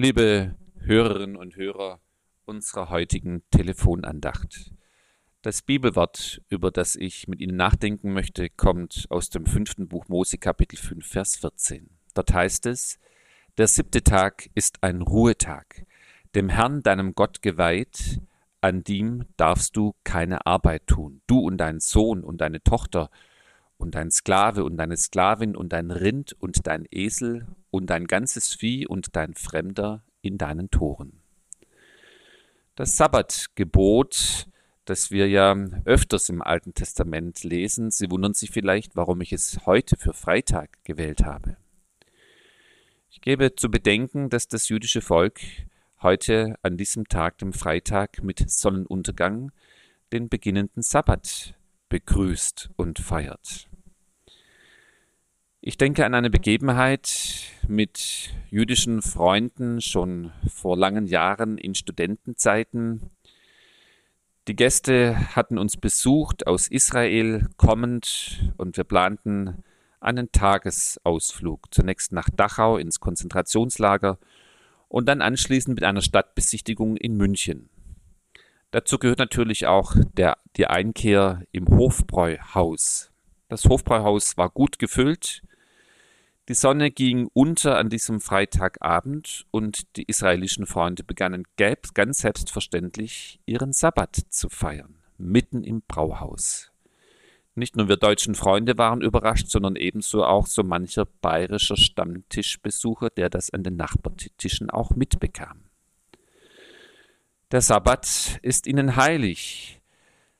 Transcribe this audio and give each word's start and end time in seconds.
Liebe 0.00 0.54
Hörerinnen 0.76 1.34
und 1.34 1.56
Hörer 1.56 2.00
unserer 2.44 2.88
heutigen 2.88 3.42
Telefonandacht. 3.50 4.70
Das 5.42 5.60
Bibelwort, 5.60 6.40
über 6.48 6.70
das 6.70 6.94
ich 6.94 7.26
mit 7.26 7.40
Ihnen 7.40 7.56
nachdenken 7.56 8.12
möchte, 8.12 8.48
kommt 8.48 9.06
aus 9.10 9.28
dem 9.28 9.44
fünften 9.44 9.88
Buch 9.88 10.06
Mose 10.06 10.38
Kapitel 10.38 10.76
5, 10.76 11.04
Vers 11.04 11.34
14. 11.38 11.90
Dort 12.14 12.32
heißt 12.32 12.66
es, 12.66 13.00
der 13.56 13.66
siebte 13.66 14.04
Tag 14.04 14.48
ist 14.54 14.84
ein 14.84 15.02
Ruhetag, 15.02 15.84
dem 16.36 16.48
Herrn, 16.48 16.84
deinem 16.84 17.16
Gott 17.16 17.42
geweiht, 17.42 18.20
an 18.60 18.84
dem 18.84 19.24
darfst 19.36 19.76
du 19.76 19.96
keine 20.04 20.46
Arbeit 20.46 20.86
tun, 20.86 21.22
du 21.26 21.40
und 21.40 21.58
dein 21.58 21.80
Sohn 21.80 22.22
und 22.22 22.40
deine 22.40 22.62
Tochter 22.62 23.10
und 23.78 23.94
dein 23.94 24.10
Sklave 24.10 24.64
und 24.64 24.76
deine 24.76 24.96
Sklavin 24.96 25.56
und 25.56 25.72
dein 25.72 25.90
Rind 25.90 26.34
und 26.38 26.66
dein 26.66 26.86
Esel 26.90 27.46
und 27.70 27.86
dein 27.86 28.06
ganzes 28.06 28.54
Vieh 28.54 28.86
und 28.86 29.16
dein 29.16 29.34
Fremder 29.34 30.04
in 30.20 30.36
deinen 30.36 30.70
Toren. 30.70 31.22
Das 32.74 32.96
Sabbatgebot, 32.96 34.46
das 34.84 35.10
wir 35.10 35.28
ja 35.28 35.54
öfters 35.84 36.28
im 36.28 36.42
Alten 36.42 36.74
Testament 36.74 37.42
lesen, 37.44 37.90
Sie 37.90 38.10
wundern 38.10 38.34
sich 38.34 38.50
vielleicht, 38.50 38.96
warum 38.96 39.20
ich 39.20 39.32
es 39.32 39.66
heute 39.66 39.96
für 39.96 40.12
Freitag 40.12 40.82
gewählt 40.84 41.24
habe. 41.24 41.56
Ich 43.10 43.20
gebe 43.20 43.54
zu 43.54 43.70
bedenken, 43.70 44.28
dass 44.28 44.48
das 44.48 44.68
jüdische 44.68 45.00
Volk 45.00 45.40
heute 46.02 46.54
an 46.62 46.76
diesem 46.76 47.08
Tag, 47.08 47.38
dem 47.38 47.52
Freitag, 47.52 48.22
mit 48.22 48.48
Sonnenuntergang 48.48 49.50
den 50.12 50.28
beginnenden 50.28 50.82
Sabbat 50.82 51.54
begrüßt 51.88 52.70
und 52.76 52.98
feiert. 52.98 53.67
Ich 55.60 55.76
denke 55.76 56.06
an 56.06 56.14
eine 56.14 56.30
Begebenheit 56.30 57.52
mit 57.66 58.30
jüdischen 58.48 59.02
Freunden 59.02 59.80
schon 59.80 60.32
vor 60.46 60.76
langen 60.76 61.06
Jahren 61.06 61.58
in 61.58 61.74
Studentenzeiten. 61.74 63.10
Die 64.46 64.54
Gäste 64.54 65.34
hatten 65.34 65.58
uns 65.58 65.76
besucht 65.76 66.46
aus 66.46 66.68
Israel 66.68 67.48
kommend 67.56 68.52
und 68.56 68.76
wir 68.76 68.84
planten 68.84 69.64
einen 69.98 70.30
Tagesausflug. 70.30 71.74
Zunächst 71.74 72.12
nach 72.12 72.28
Dachau 72.30 72.76
ins 72.76 73.00
Konzentrationslager 73.00 74.18
und 74.86 75.08
dann 75.08 75.20
anschließend 75.20 75.74
mit 75.74 75.82
einer 75.82 76.02
Stadtbesichtigung 76.02 76.96
in 76.96 77.16
München. 77.16 77.68
Dazu 78.70 78.98
gehört 78.98 79.18
natürlich 79.18 79.66
auch 79.66 79.96
der, 80.16 80.38
die 80.56 80.68
Einkehr 80.68 81.42
im 81.50 81.66
Hofbräuhaus. 81.66 83.10
Das 83.48 83.64
Hofbräuhaus 83.64 84.36
war 84.36 84.50
gut 84.50 84.78
gefüllt. 84.78 85.42
Die 86.48 86.54
Sonne 86.54 86.90
ging 86.90 87.28
unter 87.34 87.76
an 87.76 87.90
diesem 87.90 88.22
Freitagabend 88.22 89.44
und 89.50 89.96
die 89.96 90.04
israelischen 90.04 90.64
Freunde 90.64 91.04
begannen 91.04 91.44
ganz 91.92 92.20
selbstverständlich 92.20 93.38
ihren 93.44 93.74
Sabbat 93.74 94.16
zu 94.30 94.48
feiern, 94.48 94.94
mitten 95.18 95.62
im 95.62 95.82
Brauhaus. 95.86 96.72
Nicht 97.54 97.76
nur 97.76 97.88
wir 97.90 97.98
deutschen 97.98 98.34
Freunde 98.34 98.78
waren 98.78 99.02
überrascht, 99.02 99.50
sondern 99.50 99.76
ebenso 99.76 100.24
auch 100.24 100.46
so 100.46 100.62
mancher 100.62 101.04
bayerischer 101.04 101.76
Stammtischbesucher, 101.76 103.10
der 103.10 103.28
das 103.28 103.50
an 103.50 103.62
den 103.62 103.76
Nachbartischen 103.76 104.70
auch 104.70 104.92
mitbekam. 104.92 105.64
Der 107.50 107.60
Sabbat 107.60 108.38
ist 108.40 108.66
ihnen 108.66 108.96
heilig. 108.96 109.82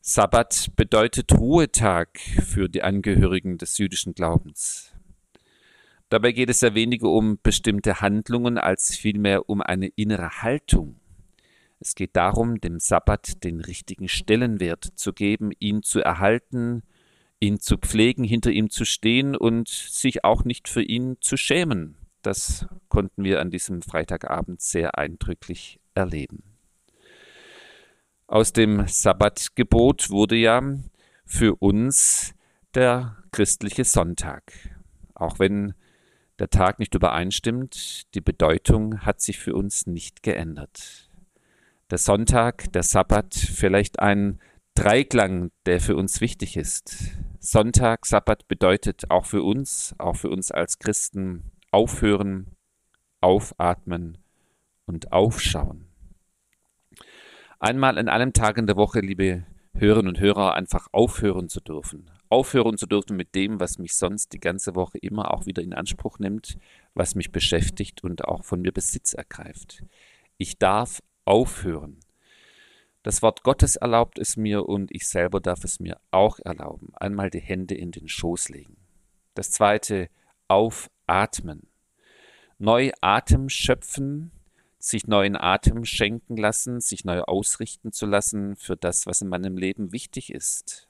Sabbat 0.00 0.70
bedeutet 0.76 1.32
Ruhetag 1.32 2.18
für 2.18 2.70
die 2.70 2.82
Angehörigen 2.82 3.58
des 3.58 3.76
jüdischen 3.76 4.14
Glaubens. 4.14 4.89
Dabei 6.10 6.32
geht 6.32 6.50
es 6.50 6.60
ja 6.60 6.74
weniger 6.74 7.08
um 7.08 7.38
bestimmte 7.40 8.00
Handlungen 8.00 8.58
als 8.58 8.96
vielmehr 8.96 9.48
um 9.48 9.62
eine 9.62 9.86
innere 9.86 10.42
Haltung. 10.42 10.96
Es 11.78 11.94
geht 11.94 12.16
darum, 12.16 12.60
dem 12.60 12.80
Sabbat 12.80 13.44
den 13.44 13.60
richtigen 13.60 14.08
Stellenwert 14.08 14.84
zu 14.96 15.12
geben, 15.12 15.52
ihn 15.60 15.84
zu 15.84 16.00
erhalten, 16.00 16.82
ihn 17.38 17.60
zu 17.60 17.78
pflegen, 17.78 18.24
hinter 18.24 18.50
ihm 18.50 18.70
zu 18.70 18.84
stehen 18.84 19.36
und 19.36 19.68
sich 19.68 20.24
auch 20.24 20.44
nicht 20.44 20.68
für 20.68 20.82
ihn 20.82 21.16
zu 21.20 21.36
schämen. 21.36 21.96
Das 22.22 22.66
konnten 22.88 23.22
wir 23.22 23.40
an 23.40 23.50
diesem 23.50 23.80
Freitagabend 23.80 24.60
sehr 24.60 24.98
eindrücklich 24.98 25.78
erleben. 25.94 26.42
Aus 28.26 28.52
dem 28.52 28.84
Sabbatgebot 28.86 30.10
wurde 30.10 30.36
ja 30.36 30.60
für 31.24 31.54
uns 31.54 32.34
der 32.74 33.16
christliche 33.30 33.84
Sonntag. 33.84 34.52
Auch 35.14 35.38
wenn 35.38 35.74
der 36.40 36.50
Tag 36.50 36.80
nicht 36.80 36.94
übereinstimmt, 36.94 38.12
die 38.14 38.20
Bedeutung 38.20 39.02
hat 39.02 39.20
sich 39.20 39.38
für 39.38 39.54
uns 39.54 39.86
nicht 39.86 40.22
geändert. 40.22 41.08
Der 41.90 41.98
Sonntag, 41.98 42.72
der 42.72 42.82
Sabbat, 42.82 43.34
vielleicht 43.34 44.00
ein 44.00 44.40
Dreiklang, 44.74 45.50
der 45.66 45.80
für 45.80 45.96
uns 45.96 46.20
wichtig 46.20 46.56
ist. 46.56 47.12
Sonntag, 47.38 48.06
Sabbat 48.06 48.48
bedeutet 48.48 49.10
auch 49.10 49.26
für 49.26 49.42
uns, 49.42 49.94
auch 49.98 50.16
für 50.16 50.30
uns 50.30 50.50
als 50.50 50.78
Christen, 50.78 51.52
aufhören, 51.70 52.56
aufatmen 53.20 54.18
und 54.86 55.12
aufschauen 55.12 55.90
einmal 57.60 57.98
an 57.98 58.08
einem 58.08 58.32
Tag 58.32 58.58
in 58.58 58.66
der 58.66 58.76
Woche, 58.76 59.00
liebe 59.00 59.44
Hörerinnen 59.74 60.08
und 60.08 60.20
Hörer, 60.20 60.54
einfach 60.54 60.88
aufhören 60.92 61.48
zu 61.48 61.60
dürfen. 61.60 62.10
Aufhören 62.30 62.78
zu 62.78 62.86
dürfen 62.86 63.16
mit 63.16 63.34
dem, 63.34 63.60
was 63.60 63.78
mich 63.78 63.96
sonst 63.96 64.32
die 64.32 64.40
ganze 64.40 64.74
Woche 64.74 64.98
immer 64.98 65.34
auch 65.34 65.46
wieder 65.46 65.62
in 65.62 65.74
Anspruch 65.74 66.18
nimmt, 66.18 66.56
was 66.94 67.14
mich 67.14 67.32
beschäftigt 67.32 68.02
und 68.02 68.24
auch 68.24 68.44
von 68.44 68.62
mir 68.62 68.72
Besitz 68.72 69.12
ergreift. 69.12 69.82
Ich 70.38 70.58
darf 70.58 71.02
aufhören. 71.24 71.98
Das 73.02 73.20
Wort 73.20 73.42
Gottes 73.42 73.76
erlaubt 73.76 74.18
es 74.18 74.36
mir 74.36 74.66
und 74.66 74.90
ich 74.92 75.08
selber 75.08 75.40
darf 75.40 75.64
es 75.64 75.80
mir 75.80 75.98
auch 76.10 76.38
erlauben. 76.38 76.92
Einmal 76.94 77.30
die 77.30 77.40
Hände 77.40 77.74
in 77.74 77.90
den 77.90 78.08
Schoß 78.08 78.48
legen. 78.48 78.76
Das 79.34 79.50
zweite, 79.50 80.08
aufatmen. 80.48 81.68
Neu 82.58 82.92
Atem 83.00 83.48
schöpfen 83.48 84.32
sich 84.80 85.06
neuen 85.06 85.36
Atem 85.36 85.84
schenken 85.84 86.36
lassen, 86.36 86.80
sich 86.80 87.04
neu 87.04 87.20
ausrichten 87.20 87.92
zu 87.92 88.06
lassen 88.06 88.56
für 88.56 88.76
das, 88.76 89.06
was 89.06 89.20
in 89.20 89.28
meinem 89.28 89.56
Leben 89.56 89.92
wichtig 89.92 90.32
ist. 90.32 90.88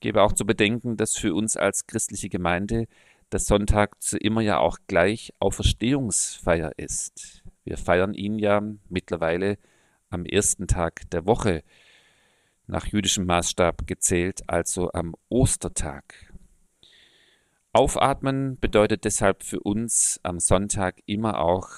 Gebe 0.00 0.22
auch 0.22 0.32
zu 0.32 0.44
bedenken, 0.46 0.96
dass 0.96 1.16
für 1.16 1.34
uns 1.34 1.56
als 1.56 1.86
christliche 1.86 2.28
Gemeinde 2.28 2.86
der 3.32 3.38
Sonntag 3.38 4.02
zu 4.02 4.18
immer 4.18 4.40
ja 4.40 4.58
auch 4.58 4.78
gleich 4.86 5.32
Auferstehungsfeier 5.38 6.72
ist. 6.76 7.44
Wir 7.64 7.76
feiern 7.76 8.14
ihn 8.14 8.38
ja 8.38 8.62
mittlerweile 8.88 9.58
am 10.08 10.24
ersten 10.24 10.66
Tag 10.66 11.08
der 11.10 11.26
Woche, 11.26 11.62
nach 12.66 12.86
jüdischem 12.86 13.26
Maßstab 13.26 13.86
gezählt, 13.86 14.42
also 14.46 14.90
am 14.92 15.14
Ostertag. 15.28 16.32
Aufatmen 17.72 18.58
bedeutet 18.58 19.04
deshalb 19.04 19.44
für 19.44 19.60
uns 19.60 20.18
am 20.22 20.40
Sonntag 20.40 21.00
immer 21.06 21.40
auch 21.40 21.68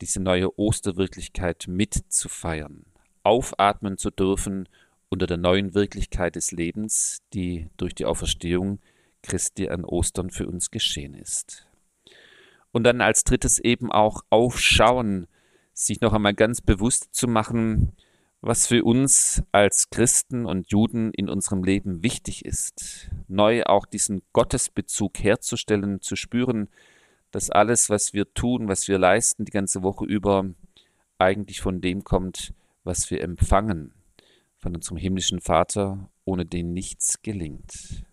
diese 0.00 0.20
neue 0.20 0.58
Osterwirklichkeit 0.58 1.66
mitzufeiern, 1.68 2.86
aufatmen 3.22 3.98
zu 3.98 4.10
dürfen 4.10 4.68
unter 5.08 5.26
der 5.26 5.36
neuen 5.36 5.74
Wirklichkeit 5.74 6.36
des 6.36 6.52
Lebens, 6.52 7.22
die 7.32 7.68
durch 7.76 7.94
die 7.94 8.04
Auferstehung 8.04 8.80
Christi 9.22 9.68
an 9.68 9.84
Ostern 9.84 10.30
für 10.30 10.46
uns 10.46 10.70
geschehen 10.70 11.14
ist. 11.14 11.66
Und 12.72 12.84
dann 12.84 13.00
als 13.00 13.24
drittes 13.24 13.58
eben 13.58 13.92
auch 13.92 14.22
aufschauen, 14.30 15.26
sich 15.72 16.00
noch 16.00 16.12
einmal 16.12 16.34
ganz 16.34 16.60
bewusst 16.60 17.14
zu 17.14 17.26
machen, 17.26 17.92
was 18.40 18.66
für 18.66 18.84
uns 18.84 19.42
als 19.52 19.88
Christen 19.88 20.44
und 20.44 20.70
Juden 20.70 21.12
in 21.12 21.28
unserem 21.28 21.64
Leben 21.64 22.02
wichtig 22.02 22.44
ist. 22.44 23.10
Neu 23.26 23.62
auch 23.64 23.86
diesen 23.86 24.22
Gottesbezug 24.32 25.18
herzustellen, 25.18 26.02
zu 26.02 26.14
spüren, 26.14 26.68
dass 27.30 27.50
alles, 27.50 27.88
was 27.88 28.12
wir 28.12 28.32
tun, 28.34 28.68
was 28.68 28.86
wir 28.86 28.98
leisten, 28.98 29.44
die 29.44 29.50
ganze 29.50 29.82
Woche 29.82 30.04
über, 30.04 30.50
eigentlich 31.18 31.60
von 31.60 31.80
dem 31.80 32.04
kommt, 32.04 32.52
was 32.84 33.10
wir 33.10 33.22
empfangen, 33.22 33.94
von 34.64 34.74
unserem 34.74 34.96
himmlischen 34.96 35.40
Vater, 35.42 36.08
ohne 36.24 36.46
den 36.46 36.72
nichts 36.72 37.20
gelingt. 37.20 38.06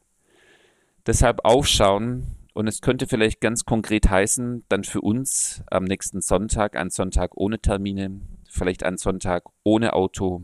Deshalb 1.05 1.45
aufschauen, 1.45 2.35
und 2.53 2.67
es 2.67 2.81
könnte 2.81 3.07
vielleicht 3.07 3.39
ganz 3.39 3.63
konkret 3.63 4.09
heißen, 4.09 4.65
dann 4.67 4.83
für 4.83 4.99
uns 4.99 5.63
am 5.71 5.85
nächsten 5.85 6.19
Sonntag, 6.19 6.75
ein 6.75 6.89
Sonntag 6.89 7.37
ohne 7.37 7.59
Termine, 7.59 8.19
vielleicht 8.49 8.83
ein 8.83 8.97
Sonntag 8.97 9.45
ohne 9.63 9.93
Auto, 9.93 10.43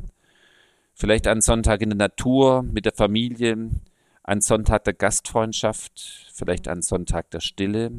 vielleicht 0.94 1.28
ein 1.28 1.42
Sonntag 1.42 1.82
in 1.82 1.90
der 1.90 1.98
Natur 1.98 2.64
mit 2.64 2.86
der 2.86 2.94
Familie, 2.94 3.70
ein 4.24 4.40
Sonntag 4.40 4.86
der 4.86 4.94
Gastfreundschaft, 4.94 6.32
vielleicht 6.34 6.70
ein 6.70 6.84
Sonntag 6.84 7.32
der 7.32 7.42
Stille, 7.42 7.92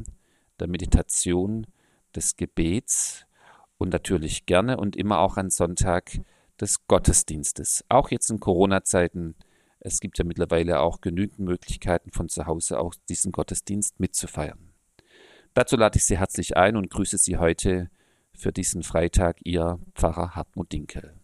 der 0.58 0.69
Meditation, 0.69 1.66
des 2.16 2.38
Gebets 2.38 3.26
und 3.76 3.93
natürlich 3.93 4.46
gerne 4.46 4.78
und 4.78 4.96
immer 4.96 5.19
auch 5.19 5.37
an 5.37 5.50
Sonntag 5.50 6.20
des 6.60 6.87
Gottesdienstes. 6.87 7.84
Auch 7.88 8.10
jetzt 8.10 8.31
in 8.31 8.40
Corona-Zeiten. 8.40 9.34
Es 9.81 10.00
gibt 10.00 10.19
ja 10.19 10.25
mittlerweile 10.25 10.81
auch 10.81 11.00
genügend 11.00 11.38
Möglichkeiten 11.38 12.10
von 12.10 12.28
zu 12.28 12.46
Hause 12.46 12.81
auch 12.81 12.94
diesen 13.08 13.32
Gottesdienst 13.32 14.00
mitzufeiern. 14.00 14.72
Dazu 15.55 15.76
lade 15.76 15.99
ich 15.99 16.05
Sie 16.05 16.19
herzlich 16.19 16.56
ein 16.56 16.76
und 16.76 16.90
grüße 16.90 17.19
Sie 17.19 17.37
heute 17.37 17.90
für 18.32 18.52
diesen 18.52 18.82
Freitag 18.82 19.38
Ihr 19.44 19.78
Pfarrer 19.94 20.34
Hartmut 20.34 20.72
Dinkel. 20.72 21.18